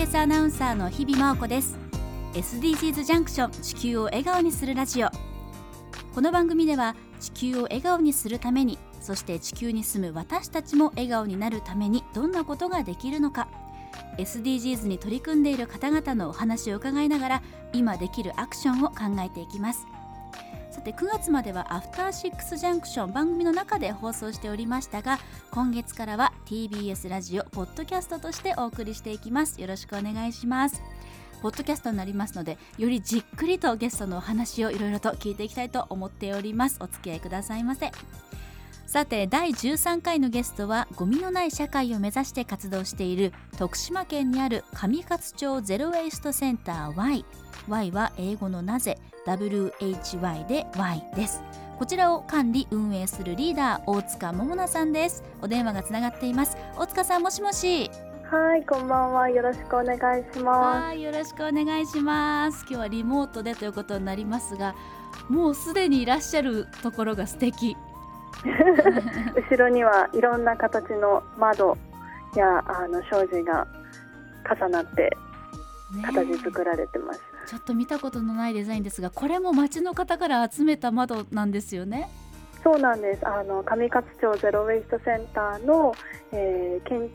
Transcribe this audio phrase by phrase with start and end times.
[0.00, 1.76] TBS アナウンサーの日々真央子です。
[2.32, 5.10] SDGs ジャンクション地球を笑顔にするラジオ。
[6.14, 13.48] この番組では地球を笑顔にするためにそして地球に住む私たちも笑顔になるためにどんなことができるのか。
[14.16, 17.42] SDGs に取り組んでいる方々のお話を伺いながら
[17.74, 19.86] 今できるアクションを考えていきます。
[20.70, 25.18] さて9月まではアフターシックスジャンクション番組の中で放送しておりましたが
[25.50, 29.60] 今月からは TBS ラジオポッドキャストとしてお送りしていきます。
[29.60, 30.80] よろしくお願いします。
[31.42, 36.78] ポッドキャストになりますのでよりじっくりとゲストのお話をいろいろと聞いていきたいと思っております。
[36.80, 37.90] お付き合いくださいませ。
[38.90, 47.24] さて第13回のゲストはゴミのない社会を目指して活動している徳島県にある上勝町ゼロウェイストセンター Y
[47.68, 48.98] Y は英語のなぜ
[49.28, 51.40] WHY で Y です。
[51.78, 55.22] こちらを管理運営するリーダー大塚桃奈さんです。
[55.40, 56.56] お電話がつながっています。
[56.76, 57.88] 大塚さんもしもし。
[58.24, 59.30] はいこんばんは。
[59.30, 60.84] よろしくお願いします。
[60.86, 62.66] はいよろしくお願いします。
[62.68, 64.74] 今日はリモートでということになりますが
[65.28, 67.76] もうすでにいらっしゃるところが素敵
[69.50, 71.76] 後ろにはいろんな形の窓
[72.34, 73.66] やあの障子が
[74.48, 75.16] 重なって
[76.04, 82.08] 形作られてます、ちょっと見たことのないデザインですがこれも町の方から集めた窓なんですよね。
[82.62, 83.26] そうなんです。
[83.26, 85.94] あの上勝町ゼロウェイストセンターの、
[86.32, 87.10] えー、建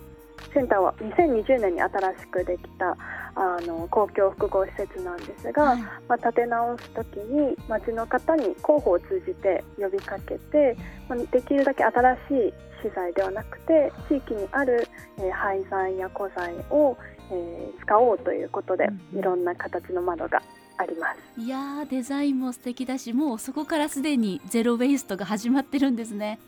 [0.54, 2.98] センターは2020年に新しくできた
[3.36, 10.78] あの公共複合施設なんですが、はい、まあ、建て直す時に町の方に広報を通じて呼びかけて、
[11.10, 16.98] まあ、できるだけ新しい資材ではなくて地域にある、えー、廃材や古材を、
[17.32, 20.42] えー、使おうということで、いろんな形の窓が
[20.78, 21.42] あります。
[21.42, 26.40] いやデザインも素敵だしもうそこからすでにゼロ・ウェイストが始まってるんですね。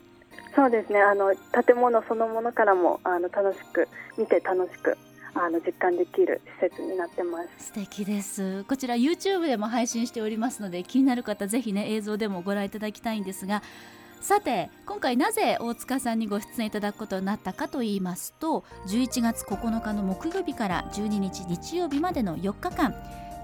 [0.54, 1.00] そうですね。
[1.00, 4.96] あの建物そのものからもあの楽しく見て楽しく
[5.34, 7.66] あの実感できる施設になってます。
[7.66, 8.64] 素敵です。
[8.64, 13.62] こちら YouTube でも配信しておりますので気になる方ぜひね映像でもご覧いただきたいんですが
[14.20, 22.94] さて今回なぜ大塚さんにご出演いただくことになったかと言いますと11月9日の木曜日から12日日曜日までの4日間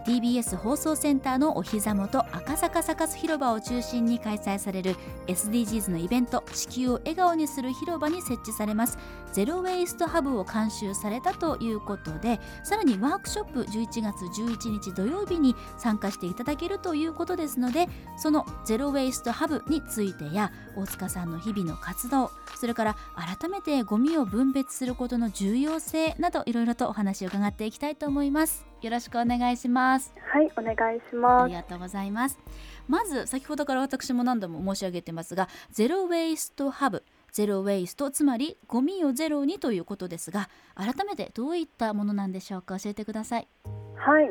[0.05, 4.97] TBS 放送センターのお膝元赤坂サカス広場を中心に開催される
[5.29, 8.99] SDGs のイベント地球を笑顔にする広場に設置されます。
[9.35, 28.74] ゼロウェイストハブを監修されたということでさらにワークショップ11月11日土曜日に参加していただけるということですのでそのゼロウェイストハブについてや大塚さんの日々の活動それから改めてゴミを分別することの重要性などいろいろとお話を伺っていきたいと思います。
[28.85, 30.13] よろしくお願いします。
[30.21, 31.45] はいお願いします。
[31.45, 32.39] ありがとうございます。
[32.87, 37.03] まず先ほどから私も何度も申し上げてますがゼロウェイストハブ
[37.33, 42.79] ゼロウェイストつまりゴミをゼロにということですが改めてどういったものなんでしょうか？
[42.79, 43.49] 教えてください。
[43.97, 44.31] はい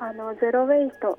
[0.00, 1.18] あのゼロウェイスト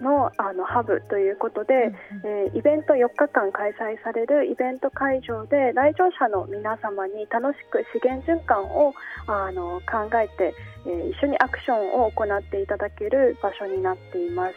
[0.00, 1.92] のあのハブということで、
[2.24, 8.94] えー、イベント4日間開催されるイベント会場で来場者の皆様に楽しく資源循環を
[9.26, 10.54] あの考えて、
[10.86, 14.54] えー、一緒にアクションを行っていただける場所になっています。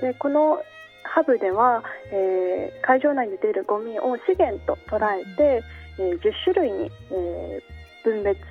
[0.00, 0.62] でこの
[1.04, 5.62] ハブでは、えー、会場内に出るゴミを資源と捉えて、
[5.98, 8.44] えー、10種類に、えー、分別し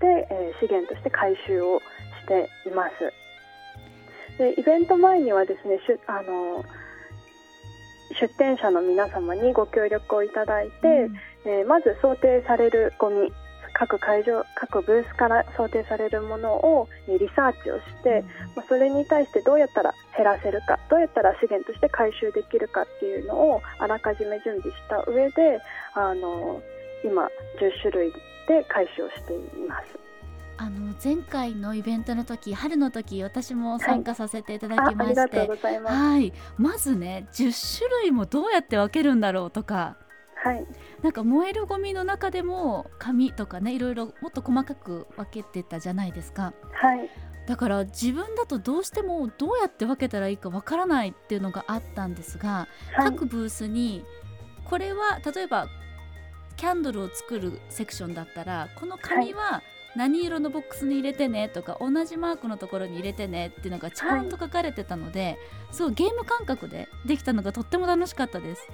[0.00, 1.80] て、えー、資源として回収を
[2.22, 3.27] しています。
[4.38, 6.64] でイベント前にはですねしゅあの
[8.20, 13.32] 出店者の皆様にご協力をいただいて、うん、えー、まず想定されるゴミ
[13.74, 18.24] 各会場各ブースから想定されるものをリサーチをして、
[18.56, 25.60] ま、うん、それに対してどうやったら減らせるかどうやったら資源として回収できるかっていうのをあらかじめ準備した上で
[25.94, 26.62] あの
[27.04, 27.26] 今
[27.60, 28.12] 10種類
[28.48, 30.07] で回収をしています。
[30.60, 35.48] あの前回のイベントの時春の時私も参加させていただきまして、
[35.84, 39.96] はい、まずね10種類もどうやって分けるんだろうとか、
[40.34, 40.66] はい、
[41.02, 46.52] なんか燃えるゴミの中でも紙とかねいろいろもっと細かく分けてたじゃないですか。
[46.72, 47.08] はい。
[47.46, 54.04] だから自分だとどうしてもどうやって分けたらいいかわからないっていうのがあったんですが、はい、各ブースに
[54.64, 55.66] これは例えば
[56.58, 59.62] キャンドルを作るセクションだったらこの紙は
[59.98, 65.38] 何色のボックスに入れてねとか同じマークのところに入れてねっていうのがちゃんと書かれてたので、はい、
[65.72, 68.68] そうゲーム感覚でできたのがとっても楽しかったです。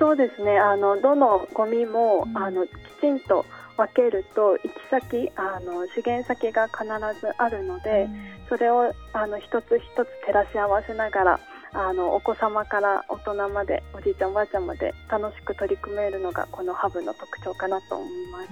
[0.00, 2.70] そうですねあのどのゴミも、うん、あのき
[3.00, 3.46] ちんと
[3.76, 6.84] 分けると行き先あの資源先が必
[7.20, 8.16] ずあるので、うん、
[8.48, 11.40] それをあの一つ一つ照らし合わせながら
[11.74, 18.42] あのお子様から大人までおじいちゃんおばあちゃんまで楽しく取り組めるのがこのハブの特徴かなと思いま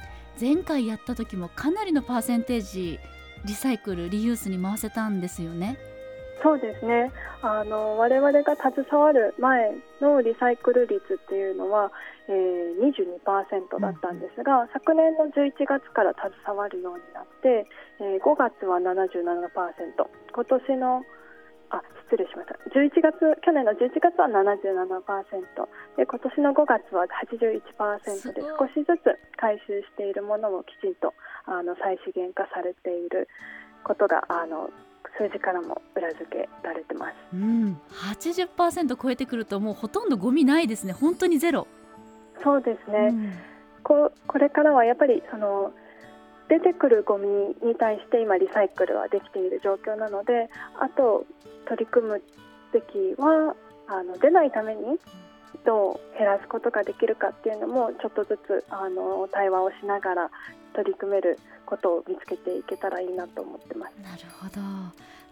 [0.00, 0.14] す。
[0.40, 2.98] 前回やった時もかなりのパーセンテージ
[3.44, 5.78] リサイクルリユースに回せたんですよね。
[6.42, 7.10] そうですね。
[7.42, 11.92] あの我々が携わる前のリサイクル率っていうのは、
[12.28, 17.66] えー、22%だったんですが、うん、昨年の11月から携わるようになって、
[18.00, 19.52] えー、5月は77%
[20.34, 21.04] 今年の
[21.74, 31.12] あ失礼しました11月去年の11月は77%で今年の5月は81%で少しずつ回収しているものもきちんと
[31.46, 33.28] あの再資源化されている
[33.82, 34.70] ことがあの
[35.18, 37.14] 数字からも裏付けられてます。
[37.32, 37.78] うん、
[38.12, 40.92] 80%超えてくるともうほとんどゴミないですね。
[40.92, 41.66] 本当にゼロ。
[42.42, 43.08] そうですね。
[43.10, 43.32] うん、
[43.82, 45.72] ここれからはやっぱりその
[46.48, 47.28] 出てくるゴミ
[47.62, 51.24] に対して今リサイクルはできている状況なので、あと
[51.66, 52.22] 取り組む
[52.72, 53.54] べきは
[53.88, 54.98] あの出ないために
[55.64, 60.30] どう減らすことができるかっていうのもちょっとずつあの対話をしながら
[60.74, 63.94] 取り組めることを見つけていけたらいいなと思ってます。
[64.02, 64.60] なるほど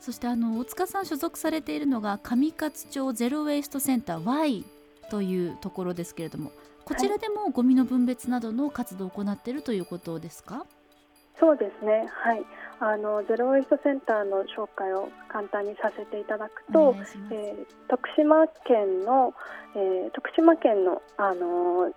[0.00, 4.64] そしてあの大塚さん所属されているのが上勝町ゼロ・ウェイストセンター Y
[5.11, 6.50] というところですけれども
[6.85, 10.67] こちらでもゴミの分別などの活動を行っているということですか？
[11.38, 12.08] そうですね。
[12.12, 12.44] はい。
[12.81, 16.96] あのゼロ・ウェイストセンターの紹介を簡単にさせていただくと、
[17.31, 19.34] えー、徳島県の、
[19.76, 21.93] えー、徳島県のあの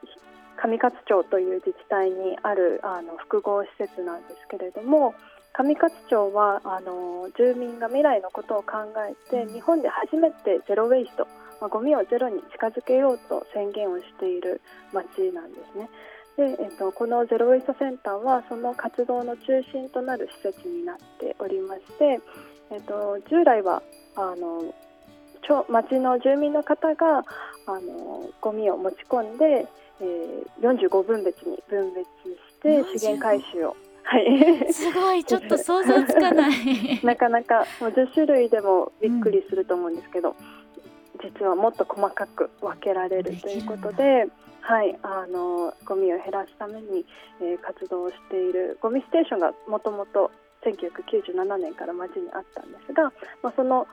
[0.57, 5.15] 上勝町という自治体にあるあの複合施設なんですけれども
[5.53, 11.27] 上勝町はあの住民が未来のことを考えて日本で初めてゼロ・ウェイスト、
[11.59, 14.61] まあ、ゴミをゼロに近づけようと宣言をしている
[14.93, 15.89] 町なんですね。
[16.37, 22.19] でえっと、このゼロ・ウェイストセンターはその活動の中心となる施設になっておりまして、
[22.71, 23.81] えっと、従来は
[24.15, 24.73] あの
[25.69, 29.67] 町の住民の方があのゴミを持ち込んで
[30.01, 33.75] えー、45分別に分別して資源回収を。
[34.03, 35.23] はい、すごい。
[35.23, 36.51] ちょっと想像つかない。
[37.03, 40.35] なかなかもう10種類でもびっくりすると思うんですけど、うん、
[41.23, 44.27] 実はもっと細かく分けられるということで。
[44.65, 47.05] はい、あのゴミを減らすために、
[47.39, 50.31] えー、活動をしているゴミステーションがもともと
[50.65, 53.13] 1997年から町にあったんですが、
[53.43, 53.85] まあ、その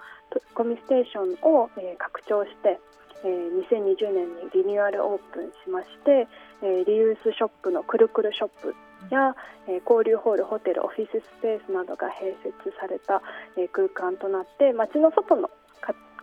[0.54, 2.80] ゴミステーションを、えー、拡張して
[3.24, 6.26] えー、2020年にリニューアルオープンしまして、
[6.62, 8.74] えー、リユースショップのくるくるショップ
[9.10, 9.34] や、
[9.68, 13.22] えー、交流ホールホテルオフィススペースなどが併設された、
[13.56, 15.50] えー、空間となって街の外の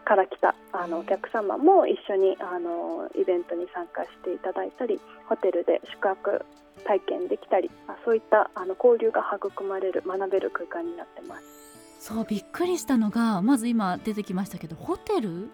[0.10, 6.46] かから来たあのお客様も一緒にあのイベントに参加していただいたりホテルで宿泊
[6.84, 7.70] 体験できたり
[8.04, 11.44] そういったあの交流が育まれる学べる空間になってます。
[12.00, 15.50] そうびっくりしたのがまず今出てきましたけどホテル？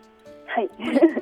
[0.48, 0.70] はい。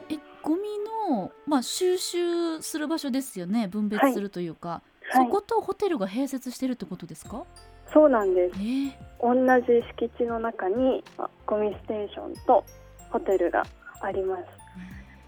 [0.10, 0.62] えゴミ
[1.10, 7.46] の、まあ、収集する場所ですよね分別するというか、はい、そことホテルが併設してるってことですか？
[7.92, 11.04] そうなんです、えー、同じ敷地の中に
[11.48, 12.66] ゴミステーションと
[13.14, 13.64] ホテルが
[14.02, 14.44] あります。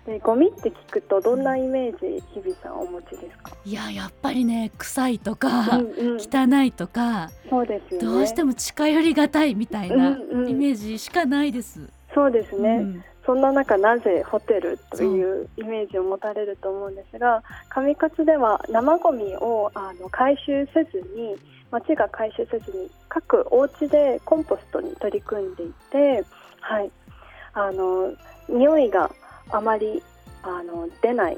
[0.05, 3.51] でゴミって聞くとどんなイメージ日比さんお持ちですか？
[3.65, 13.03] いややっぱりね臭いとか、うんうん、汚いとかそうですよ、ね、どうしても近寄りがたいみたいなイメージしかないです、うんうん、そうですね、うん。
[13.25, 21.35] そんな中なぜホテルというイメージを持たれると思うんですが上勝では生ごみをあの回収せずに
[21.71, 26.23] 町が回収せずに各お家でコンポストに取り組んでいて、
[26.61, 26.91] はい、
[27.55, 28.13] あの
[28.47, 29.09] 匂いが
[29.49, 30.03] あまり
[30.43, 31.37] あの出ない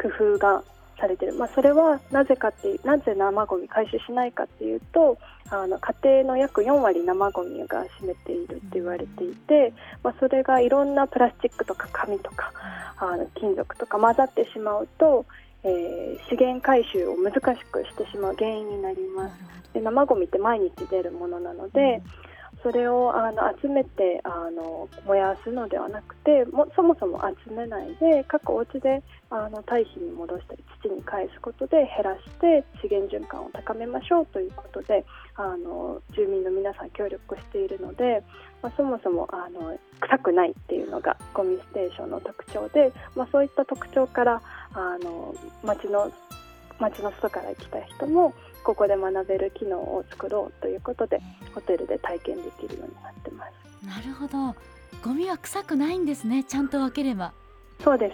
[0.00, 0.62] 工夫が
[0.98, 5.18] されてる、まあ、それはなぜかってなぜ生ごみ回収しないかっていうと
[5.50, 9.72] あの家庭の約4割生ごみが占めているって言われていて、
[10.02, 12.52] まあ、それがいろんなプラスチックとか紙とか
[12.98, 15.24] あの金属とか混ざってしまうと、
[15.64, 19.34] えー、資源回収を難しくしてしまう原因になります。
[19.72, 22.02] で生ごみって毎日出るものなので、
[22.62, 35.04] それをあの集めてあの燃やすのではなくてもそもそも集めないで各お家であの堆肥に戻したり土に返すことで減らして資源循環を高めましょうということで
[35.36, 38.22] あの住民の皆さん協力しているので、
[38.62, 46.12] まあ、そもそもあの臭くないっていうのがゴミステーションの特徴で、まあ、そういった特徴からあの町の
[46.80, 48.34] 町の外から来た人も
[48.68, 51.22] ここで学べる機能を作ろうということで
[51.54, 53.86] ホテルで体験できるようになってます。
[53.86, 54.54] なるほど。
[55.02, 57.32] ゴミは臭くないんですねちゃんと分ければ。
[57.82, 58.12] そうで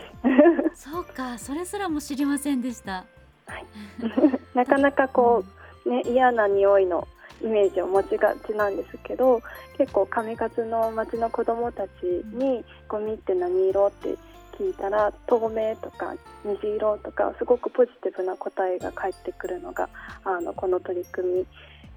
[0.76, 0.80] す。
[0.92, 3.04] そうかそれすらも知りませんでした、
[3.46, 3.66] はい、
[4.54, 5.42] なかなかこ
[5.86, 7.08] うね嫌な匂いの
[7.42, 9.42] イメージを持ちがちなんですけど
[9.76, 11.90] 結構上勝の町の子どもたち
[12.32, 14.16] にゴミって何色って
[14.58, 19.88] 聞いたら透明とか虹色とかすごくポジティブな答えが返ってくるのが
[20.24, 21.46] あのこの取り組み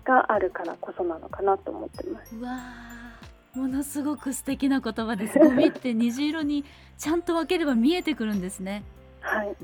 [0.04, 2.36] があるからこそなのかなと思ってます。
[2.36, 2.60] うわ
[3.56, 5.40] ものすごく素敵な言葉です。
[5.40, 6.64] ゴミって虹色に
[6.98, 8.84] ちゃんと分ければ見えてくるんですね。
[9.22, 9.56] はい。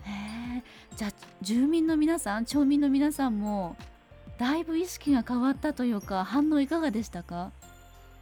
[0.95, 3.75] じゃあ住民の皆さん、町民の皆さんも
[4.39, 7.51] だいぶ意識が変わったというか反応いかがでしたか？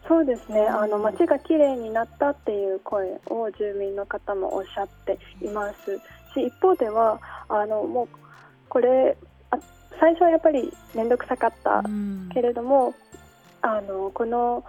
[0.08, 0.62] そうですね。
[0.68, 5.98] あの街が綺麗になったっていう声を住民の方もおっしゃっています
[6.34, 8.08] し、一方ではあのもう
[8.68, 9.18] これ
[9.52, 9.58] あ
[10.00, 11.84] 最初はやっぱり面倒くさかった
[12.34, 12.88] けれども、
[13.64, 14.64] うん、あのこの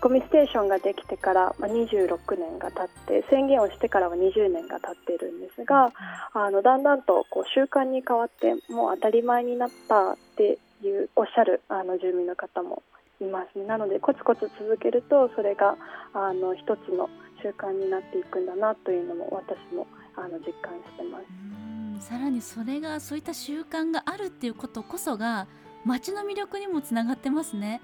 [0.00, 5.92] ゴミステーションができてから、まあ、26年が経って宣言をしてからは20年が経っているんですが、
[6.34, 12.82] あのだんだんとこう習慣に変わってもう当たり前になったっていうおっしゃるあの住民の方も
[13.24, 15.76] いますねなのでコツコツ続けるとそれが
[16.12, 17.08] あの一つの
[17.42, 21.18] 習慣になっていくんだなというのも私もあの実感してま
[22.00, 22.08] す。
[22.08, 25.46] さらにそれがそういった習慣があるっていうことこそが
[25.84, 27.80] 街の魅力にもつながってますね。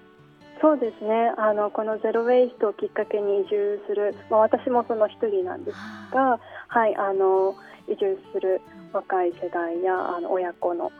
[0.60, 5.76] そうですねあのこのゼロ・ウェイストをきっかけに移住する、まあ、私もその一人なんです
[6.12, 7.56] が、はい、あの
[7.88, 8.60] 移住する
[8.92, 10.92] 若い世代やあの親子の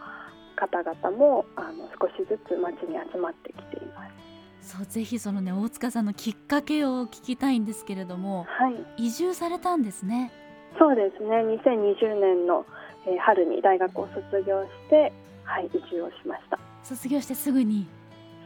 [0.57, 4.30] 方々もあの少しずつ町に集まってきています。
[4.63, 10.33] そうぜひそのね大塚さんのきっかけを聞きたいんですけれども、はい、移住されたんですね。
[10.79, 11.31] そうですね。
[11.31, 12.65] 2020年の、
[13.07, 15.13] えー、春に大学を卒業して、
[15.45, 16.59] はい、移住をしました。
[16.85, 17.87] 卒業してすぐに？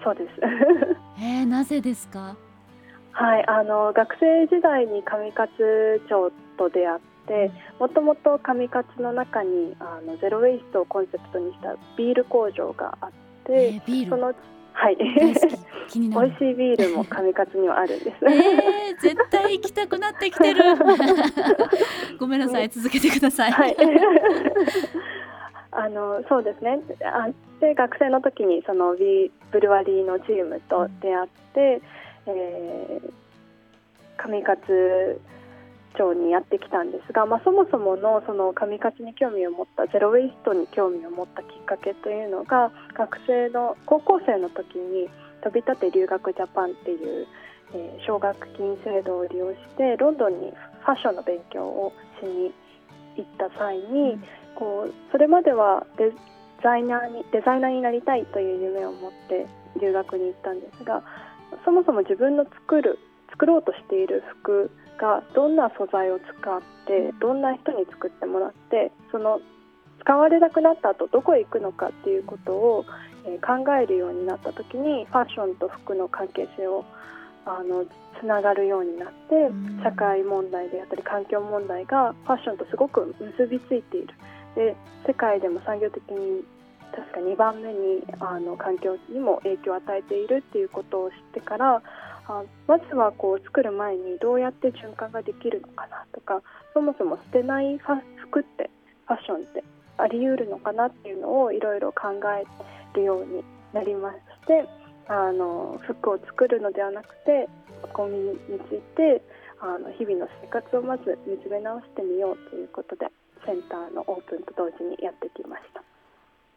[0.03, 0.31] そうです。
[1.21, 2.37] えー、なぜですか？
[3.13, 13.11] はい、あの学生時代に上勝町と出会ってもともと上勝の中にあのゼロ・ウェイストをコンセプトにしたビール工場があっ
[13.45, 14.35] て、えー、その
[14.75, 18.17] はい美味しいビールも上勝にはあるんです。
[18.23, 20.63] えー、絶対行きたくなってきてる。
[22.19, 23.53] ごめんなさい、続けてください。
[23.53, 23.77] はい。
[25.71, 26.81] あのそうですね。
[27.05, 27.29] あ
[27.61, 31.81] で学生の時にそのビブルワリーのチームと出会って、
[32.27, 33.13] えー、
[34.17, 35.21] 上勝
[35.97, 45.09] 町にやってきたんですが、まあ、そもそものその上勝に興味を持ったゼロ・ウェイストに興味を持ったきっかけというのが学生の高校生の時に
[45.43, 47.27] 飛び立て留学ジャパンっていう、
[47.75, 50.53] えー、奨学金制度を利用してロンドンに
[50.85, 52.53] ファッションの勉強をしに
[53.17, 54.19] 行った際に、
[54.57, 56.13] こうそれまではデ
[56.63, 59.47] ザイナーにデザイナーになりたいという夢を持って
[59.81, 61.03] 留学に行ったんですが
[61.65, 62.99] そもそも自分の作る
[63.31, 69.41] 作ろうとしている服がどんな素材を使ってどんな人に作ってもらってその
[70.01, 72.85] 使われなくなった後どこへ行くのかっていうことを、
[73.27, 76.85] え考えるようになった時にファッションと服の関係性を
[77.47, 77.87] あの
[78.21, 79.51] つながるようになって
[79.83, 84.15] 社会問題であったり環境問題がファッションとすごく結びついている。
[84.55, 86.45] で世界でも産業的に
[86.95, 91.83] 確か2番目にあの環境にも影響を与えているっていうことを知ってから
[92.27, 98.71] あまずはこう作る前にどうやって循環ができるのかなとかそもそも捨てない服って
[99.07, 99.65] ファッションって
[99.99, 102.45] あり得るのかなっていうのをいろいろ考え
[102.99, 104.17] るようになりまし
[104.47, 104.67] て
[105.07, 107.49] あの服を作るのではなくて
[107.93, 108.37] ゴミに
[108.71, 109.23] ついて
[109.61, 113.07] あの日々の生活をまず見つめ直してみようということで
[113.45, 115.83] センターのオープンと同時にやってきました。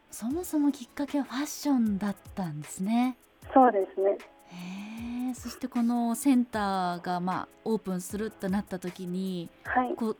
[0.09, 3.17] そもそもきっかけはファッションだったんですね。
[3.53, 4.17] そうですね
[4.51, 10.17] へそしてこのセンターがまあオープンするとなった時に、はい、こう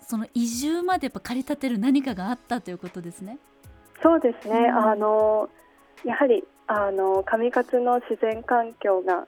[0.00, 3.38] その移住までやっぱ駆り立てる何かがあったということですね。
[4.02, 5.48] そうですね、うん、あの
[6.04, 9.26] やはりあの上勝の自然環境が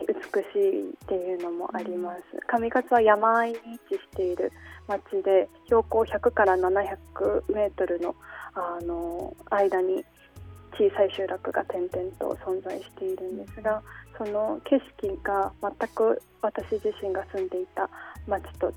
[0.00, 2.22] 美しいっていうのもあります。
[2.46, 4.52] 上勝は山あいに位置している
[4.86, 8.14] 町で標高100から700メートルの
[8.54, 10.04] あの間に
[10.78, 13.82] 小さい集落が点々と存在しているんですが
[14.18, 17.88] その景色が全く私自身が住んでいた
[18.26, 18.72] 町と違っ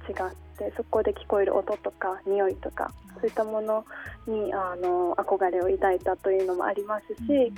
[0.58, 3.86] てそこで聞こえる音とか匂いとかそういったもの
[4.28, 7.52] にあの憧れを抱いたというのもありますし、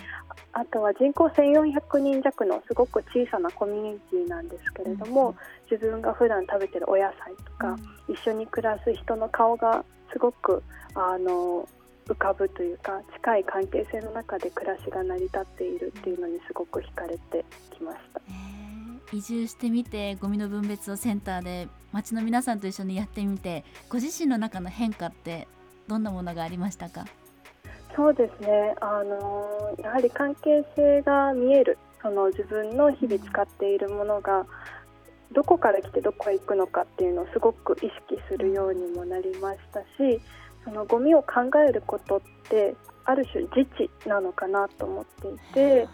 [0.54, 5.36] あとは人口1400人弱のすごく小さなコミュニティなんですけれども、
[5.70, 7.78] 自分が普段食べてるお野菜とか、
[8.10, 10.64] 一緒に暮らす人の顔がすごく
[10.96, 11.68] あの
[12.08, 18.22] 浮かぶというか近い関係性の中で暮らしが成り立っているっていうのにすごく惹かれてきました。
[19.14, 25.48] 移住してみてゴミの分別をセンターで町の皆さんと一緒にやってみてご自身の中の変化って
[25.88, 27.06] どんなものがありましたか？
[27.96, 28.74] そうですね。
[28.80, 34.46] あのやはり関係性が見えるその自分の日々使っているものが
[35.34, 40.22] どこから来てどこへ行くのかっていうのをすごく意識するようにもなりましたし
[40.64, 42.76] そのゴミを考えることって
[43.06, 45.88] ある種自治なのかなと思っていて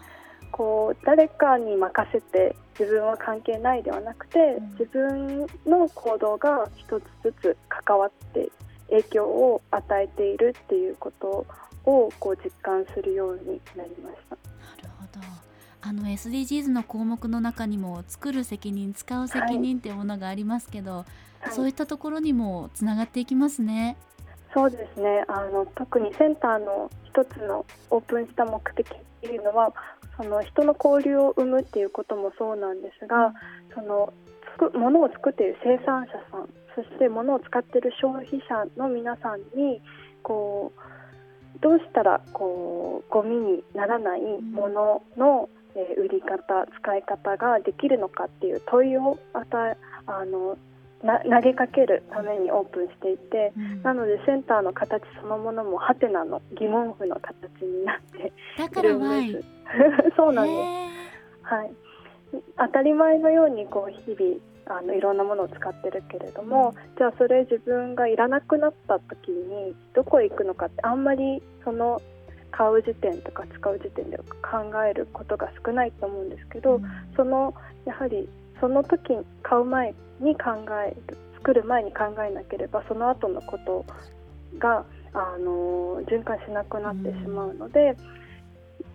[0.50, 4.38] こう誰かに任せて自分は関係ないではなくて
[4.78, 8.50] 自分の行動が一つずつ関わって
[8.88, 11.46] 影響を与えているっていうこと
[11.84, 14.36] をこう実感するようになりました。
[14.36, 15.20] なるほど。
[15.80, 21.04] あの SDGs の項目の中にも作る責任使う責任っていうものがありますけど、
[21.40, 23.96] はい、そういったところにもつながっていきますね。
[24.54, 25.24] そうですね。
[25.28, 29.72] あの特にセンターの一つのオープンした目的っていうのは
[30.16, 33.32] その人の交流を生むっていうこともそうなんですが
[33.74, 34.12] その
[34.56, 39.80] つく物を作っている生産者さんそして物を使っている消費者の皆さんに
[40.22, 49.76] こうどうしたらこうゴミにならないものの、えー、売り方使い方ができるのかっていう問いを与え
[50.06, 50.56] あのな
[51.00, 58.32] 投げかけるためにオープンしていて、うん、なのでセンターの形そのものもハテナの疑問符の形になって
[58.78, 59.48] いるんです。
[60.16, 61.44] そうなんです。
[61.54, 61.70] はい。
[62.58, 72.02] 当たり前のようにこう日々あのいろんなものを使ってるけれども、じゃあそれ自分がいらなくなった時にどこへ行くのかってあんまりその
[72.50, 74.24] 買う時点とか使う時点で考
[74.84, 76.82] えることが少ないと思うんですけど、うん、
[77.16, 77.54] その
[77.86, 78.28] やはり
[78.60, 80.50] その時買う前に考
[80.86, 83.84] える作る前に考えなければその後のこと
[84.58, 84.84] が
[85.14, 87.96] あの循環しなくなってしまうので、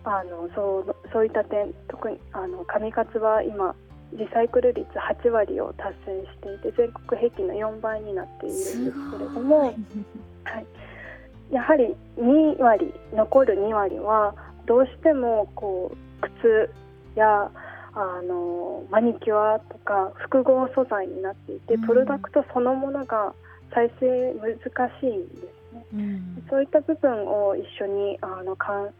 [0.04, 3.74] うん、あのそうそういった点特にあの上勝は今
[4.12, 9.76] リサイクル率8割を達成していて全国平均の4倍になっているんですけれども、はい、
[11.50, 14.34] やはり2割残る2割は
[14.66, 16.70] どうしてもこう靴
[17.16, 17.50] や
[17.96, 23.32] あのマニキュアとか複合素材になっていて、プロダクトそのものが
[23.72, 24.58] 再生難
[25.00, 28.90] しいんですね、うん、そういった部分を一緒にあの考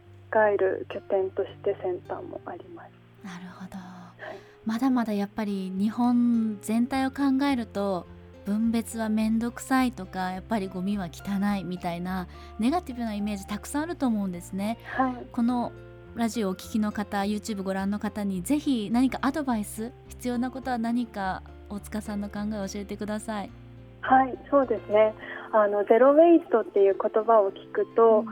[0.53, 2.89] える拠点としてセンターもあります。
[3.23, 8.05] なるほど、はい、まだまだやっぱり日本全体を考えると
[8.45, 12.27] 分別は面倒くさいとかやっぱりゴミは汚いみたいな
[12.59, 14.77] ネガティブなイメージたくさんあると思うんですね。
[14.95, 15.71] はい、この
[16.15, 23.51] ラジオをお聞きの方 YouTube ご覧の方にぜひ何かアドバイス必要なことは何か大塚さんの考えを教えてください。
[23.99, 25.13] はいそうですね
[25.51, 28.25] あのゼロウェイストっていう言葉を聞くと、うん、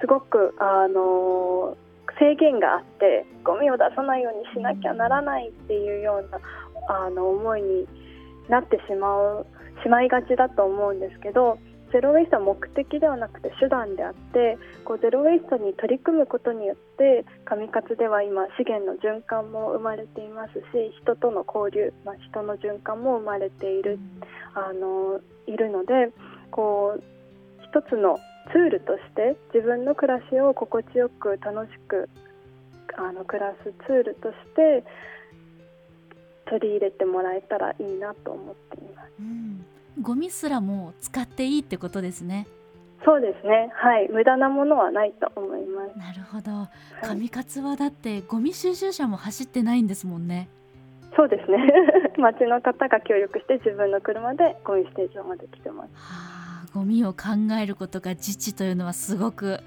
[0.00, 1.78] すごくあの
[2.18, 6.40] 制限があってゴミを出さないようにしなきゃならないっていうような
[7.06, 7.88] あの思いに
[8.50, 9.46] なってしまう
[9.82, 11.58] しまいがちだと思うんですけど
[11.92, 20.60] ゼロ・ウェイストは目的ではなくて手段であってこうゼロ・ウェイストに取り組むことによって上勝では今資源の循環も生まれていますし
[21.02, 23.98] 人との交流、まあ、人の循環も生まれている
[24.54, 26.12] あのいるので
[26.50, 27.02] こう
[27.64, 28.18] 一つの
[28.52, 32.08] ツールとして自分の暮らしを心地よく楽しく
[32.96, 34.84] あの暮らすツールとして
[36.48, 39.10] 取り入れてもらえたらいいなと思っています。
[39.20, 39.49] うん
[40.00, 42.46] ゴミすらも使っていいってことですね。
[43.04, 43.70] そうですね。
[43.74, 45.98] はい、無駄なものはないと思います。
[45.98, 46.68] なるほど。
[47.14, 50.48] 上勝はだってゴミ収集車も走ってないんですもんね。
[51.16, 51.58] そうですね。
[52.18, 55.90] 町の方が協力して自分の車でゴミステーションまで来てます。
[55.94, 59.60] はあ、ゴミを考えることが自治というのはすごく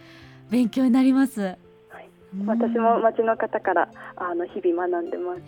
[0.51, 1.41] 勉強になります。
[1.41, 1.49] は
[1.99, 2.09] い、
[2.45, 5.41] 私も町の方からあの日々学んでます。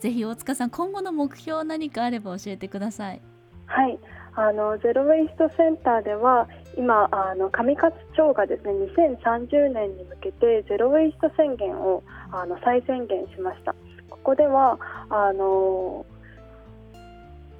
[0.00, 3.22] ぜひ大塚さん今後の目標何かあれば教えてください。
[3.72, 3.98] はい。
[4.34, 13.74] あのゼロ・ウェイストセンターでは今あの上勝町がですね2030年に向けてゼロ・ウェイスト宣言をあの再宣言しました。
[14.08, 14.78] ここでは
[15.10, 16.04] あの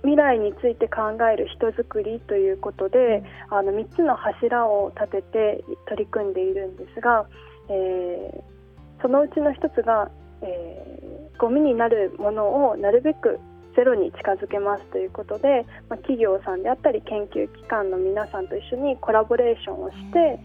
[0.03, 7.27] 未来について考える人づくりということであの3つの柱を立てて取り組んでいるんですが、
[7.69, 10.11] えー、そのうちの1つが、
[10.43, 13.39] えー、ゴミになるものをなるべく
[13.75, 20.39] ゼロに近づけますということで、まあ、企業さんであったり研究機関の皆さんと一緒にコラボレーションをして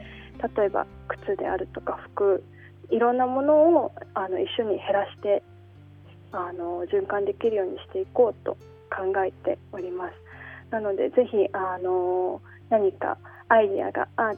[0.58, 2.44] 例えば靴であるとか服
[2.90, 5.44] いろんなものをあの一緒に減らして
[6.32, 8.58] あの循環できるようにしていこうと
[8.90, 10.14] 考えております。
[10.72, 13.18] なのでぜひあの何か
[13.50, 14.34] アイディアがあ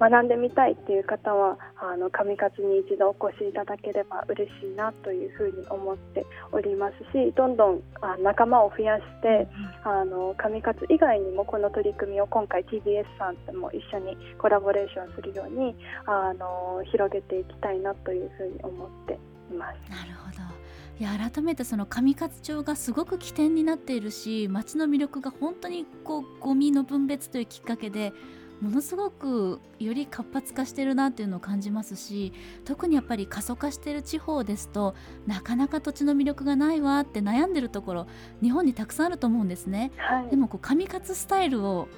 [0.00, 9.46] 学んでみたいっていう方はあの上勝に一度お越しいただければ嬉しいなというふうに思っておりますしどんどんあ仲間を増やして
[9.84, 19.18] あの上勝以外にもこの取り組みを今回 TBS さんとも一緒にコラボレーションするようにあの広げていきたいなというふうに思って
[19.50, 19.90] います。
[19.90, 20.60] なるほど
[20.98, 28.12] いや改めてその上勝町がすごく起点になっているし町の魅力が本当にこうゴミの分別というきっかけで
[28.60, 32.32] ものすごくより活発化してるなっていうのを感じますし
[32.64, 34.94] 特にやっぱり過疎化してる地方ですと
[35.26, 38.06] なかなか土地の魅力がないわって悩んでるところ
[38.42, 41.88] 日本にたくさんあると思うんですね、はい、でもこう上勝スタイルを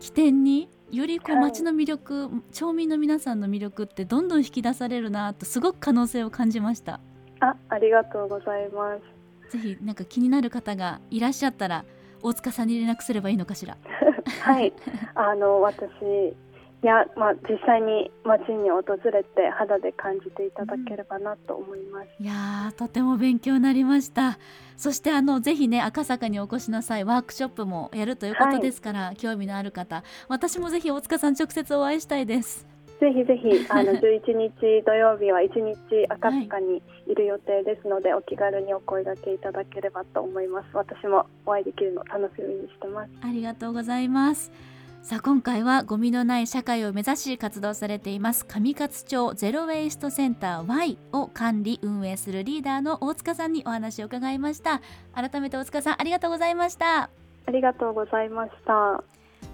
[0.00, 7.00] 起点によりこう街の魅力、はい、町民の皆さんの魅力ってどんどん引き出されるなとすごく可能性を感じました。
[7.40, 8.98] あありがとうございま
[9.48, 9.56] す。
[9.56, 11.84] ぜひなんか気になる方がいらっしゃったら
[12.22, 13.76] 大塚さんに連絡すればいいのかしら？
[14.42, 14.72] はい。
[15.14, 15.90] あの私
[16.82, 24.38] いや、まあ、実際に街に訪れて肌で感じていただければなと思います、うん、いやとても勉強になりました。
[24.76, 32.66] そしてあのぜひね赤坂にお越しなさいワークショップもやるということですから、はい、興味のある方私もぜひ大塚さん直接お会いしたいです
[33.02, 40.68] ぜひぜひあの 11日土曜日は1日赤坂にいる予定ですので、はい、お気軽にお声掛けいただければと思います。
[40.72, 43.10] 私もお会いできるの楽しみにしてます。
[43.20, 44.52] ありがとうございます。
[45.02, 54.80] さあ今回はゴミのない社会を目指し活動されています上勝町ゼロ・ウェイストセンター Y を管理運営するリーダーの大塚さんにお話を伺いました。
[55.12, 57.10] 改めて大塚さんありがとうございました。
[57.46, 59.02] ありがとうございました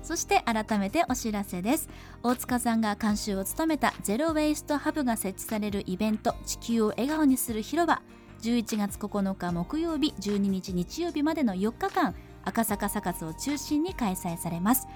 [0.02, 1.88] そして改めてお知らせです。
[2.22, 8.02] 大塚さんが監修を務めたゼロ・ウェイストハブが設置されるイベント地球を笑顔にする広場
[8.40, 14.86] 11月9日木曜日12日日曜日までの4日間赤坂サカスを中心に開催されます。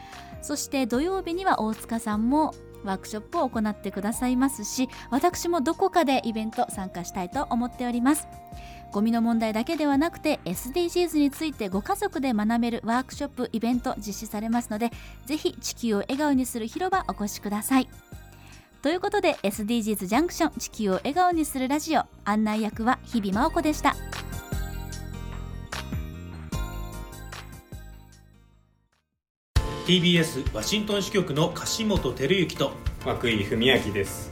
[0.40, 8.26] そして土曜日には大塚さんもワークショップを行ってくださいますし私もどこかでイベント参加したいと思っております。
[8.92, 14.90] ゴミの問題だけではなくて SDGs についてご家族で学べるワークショップイベント実施されますので
[15.26, 17.88] ぜひ地球を笑顔にする広場お越しください。
[18.82, 23.96] ということで SDGs ジャンクション地球を笑顔にするラジオ案内役は日々真央子でした。
[29.86, 32.72] TBS ワシントン支局の樫本照之と
[33.04, 34.31] 涌井文明です